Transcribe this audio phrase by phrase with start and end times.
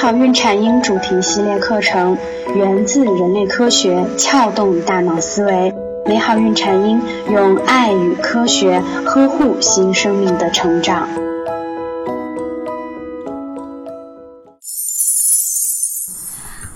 [0.00, 2.16] 好孕产婴主题系列课程
[2.54, 5.74] 源自人类科学，撬动大脑思维。
[6.06, 11.08] 美好孕产婴用爱与科学呵护新生命的成长。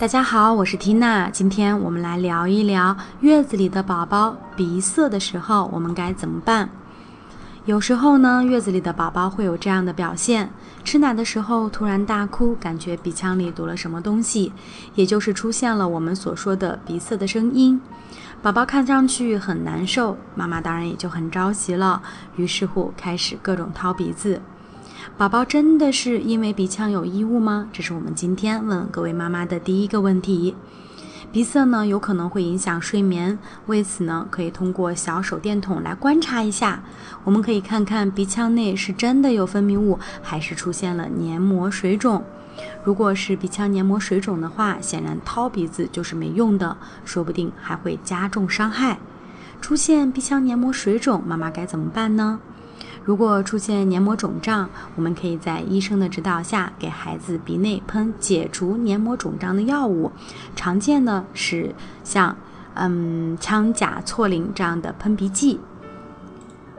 [0.00, 6.68] 大家好，我是缇娜，今天我们来聊一聊月子里的宝宝鼻塞的时候，我们该怎么办？
[7.64, 10.50] 有时候呢，月子里的宝宝会有这样的表现：
[10.82, 14.52] 吃奶的时候突然大哭，感觉鼻腔里堵了什么东西，
[14.96, 17.80] 也就是出现了我们所说的鼻塞的声音。
[18.42, 22.02] 宝宝看上去很难受，妈妈当然也就很着急了，
[22.34, 24.40] 于是乎开始各种掏鼻子。
[25.16, 27.68] 宝宝真的是因为鼻腔有异物吗？
[27.72, 30.56] 这是我们今天问各位妈妈的第一个问题。
[31.32, 36.82] 鼻塞呢，有可能会影响睡眠，为此呢，可以通过小手电筒来观察一下。
[37.24, 42.22] 我们可以看看鼻腔内是真的有分泌物，还是出现了黏膜水肿。
[42.84, 46.76] 如果是鼻腔黏膜水肿的话，显然掏鼻子就是没用的，
[47.06, 48.98] 说不定还会加重伤害。
[49.58, 52.40] 出现鼻腔黏膜水肿，妈妈该怎么办呢？
[53.04, 60.12] 如果出现黏膜肿胀，我们可以在医生的指导下给孩子鼻内喷解除黏膜肿胀的药物，
[60.54, 62.36] 常见的是像
[62.74, 65.58] 嗯羟甲唑啉这样的喷鼻剂。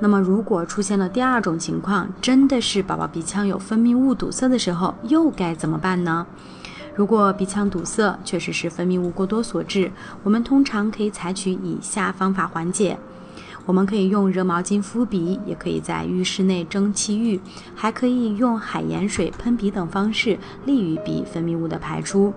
[0.00, 6.26] 那么，如果出现了第二种情况，真的是宝宝鼻腔有分泌物堵塞的时候，又该怎么办呢？
[6.94, 9.90] 如果鼻腔堵塞确实是分泌物过多所致，
[10.24, 12.98] 我们通常可以采取以下方法缓解。
[13.68, 17.38] 我们可以用热毛巾敷鼻，也可以在浴室内蒸汽浴，
[17.74, 22.32] 还可以用海盐水喷鼻等方式，利于鼻分泌物的排出。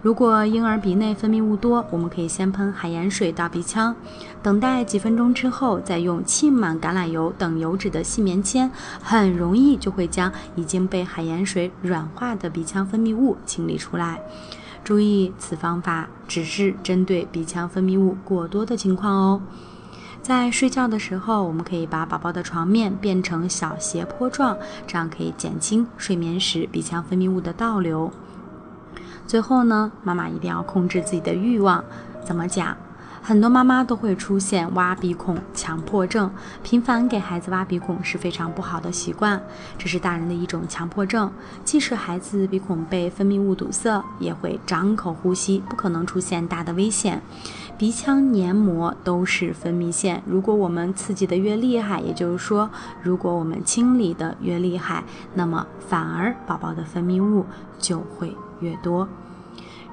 [0.00, 3.94] 如果婴儿鼻内分泌物多，我们可以先喷海盐水到鼻腔，
[4.42, 8.70] 等待几分钟之后，再用浸满橄榄油等油脂的细棉签，
[9.02, 14.18] 很容易就会将已经被海盐水软化的鼻腔分泌物清理出来。
[14.82, 19.42] 注意，此方法只是针对鼻腔分泌物过多的情况哦。
[20.22, 24.56] 在睡觉的时候，我们可以把宝宝的床面变成小斜坡状，
[24.86, 28.10] 这样可以减轻睡眠时鼻腔分泌物的倒流。
[29.26, 31.84] 最后呢，妈妈一定要控制自己的欲望。
[32.24, 32.76] 怎么讲？
[33.24, 36.28] 很多妈妈都会出现挖鼻孔强迫症，
[36.64, 39.40] 频繁给孩子挖鼻孔是非常不好的习惯，
[39.78, 41.30] 这是大人的一种强迫症。
[41.64, 47.22] 即使孩子鼻孔被分泌物堵塞，也会张口呼吸，不可能出现大的危险。
[47.78, 52.70] 鼻腔黏膜都是分泌腺，如果我们刺激的越厉害，也就是说，
[53.02, 55.02] 如果我们清理的越厉害，
[55.34, 57.44] 那么反而宝宝的分泌物
[57.78, 59.08] 就会越多。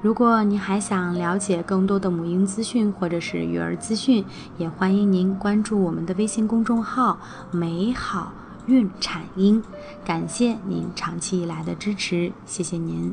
[0.02, 4.24] 如果您还想了解更多的母婴资讯或者是育儿资讯，
[4.56, 7.18] 也欢迎您关注我们的微信公众号
[7.50, 8.32] “美好
[8.66, 9.62] 孕产婴”。
[10.06, 13.12] 感谢您长期以来的支持，谢谢您。